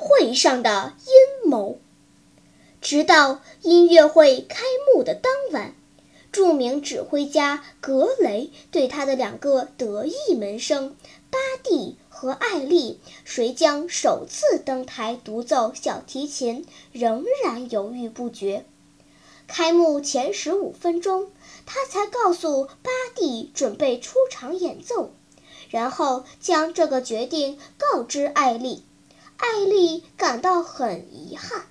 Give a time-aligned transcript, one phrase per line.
[0.00, 1.78] 会上的阴谋，
[2.80, 4.62] 直到音乐会开
[4.94, 5.74] 幕的当晚。
[6.32, 10.96] 著名指挥家格雷对他的两个得意门生
[11.28, 18.64] 巴蒂和艾丽，谁将首次登台独奏小提琴，仍然犹豫不决。
[19.46, 21.30] 开幕前十五分钟，
[21.66, 25.10] 他才告诉巴蒂准备出场演奏，
[25.68, 28.82] 然后将这个决定告知艾丽。
[29.40, 31.66] 艾丽感到很遗憾。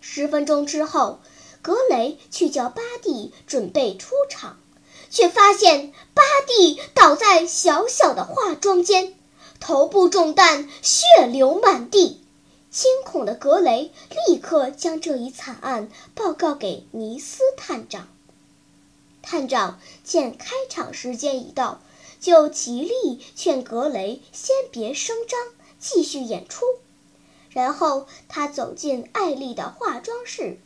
[0.00, 1.20] 十分钟之后。
[1.60, 4.58] 格雷去叫巴蒂准备出场，
[5.10, 9.14] 却发现巴蒂倒在小小的化妆间，
[9.60, 12.24] 头部中弹，血流满地。
[12.70, 13.92] 惊恐的格雷
[14.28, 18.08] 立刻将这一惨案报告给尼斯探长。
[19.20, 21.82] 探长见开场时间已到，
[22.20, 25.38] 就极力劝格雷先别声张，
[25.78, 26.64] 继续演出。
[27.50, 30.58] 然后他走进艾丽的化妆室。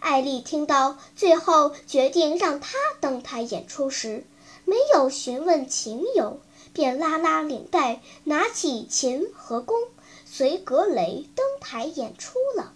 [0.00, 4.24] 艾丽听到最后决定让他登台演出时，
[4.66, 6.40] 没有询问情由，
[6.74, 9.78] 便拉拉领带，拿起琴和弓，
[10.26, 12.74] 随格雷登台演出了。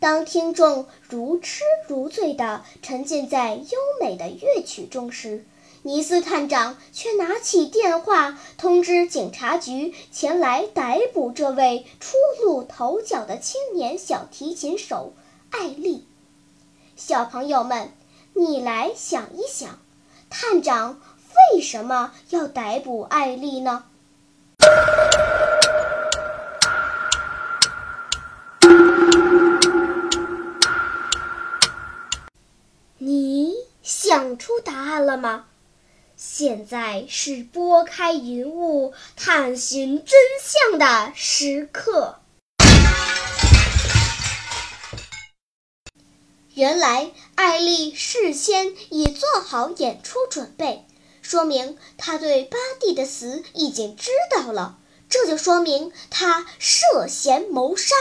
[0.00, 5.46] 当听众如痴如醉地沉浸在优美的乐曲中时，
[5.86, 15.12] 尼斯探长却拿起电话通知警察局前来逮捕这位初露头角的青年小提琴手
[15.50, 16.06] 艾丽。
[16.96, 17.92] 小朋友们，
[18.32, 19.78] 你来想一想，
[20.30, 21.02] 探长
[21.52, 23.84] 为什么要逮捕艾丽呢？
[32.96, 35.44] 你想出答案了吗？
[36.26, 42.18] 现在是拨开云雾探寻真相的时刻。
[46.54, 50.86] 原来艾丽事先已做好演出准备，
[51.20, 54.78] 说明她对巴蒂的死已经知道了，
[55.10, 57.94] 这就说明她涉嫌谋杀。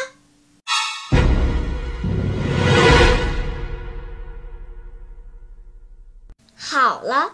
[6.56, 7.34] 好了，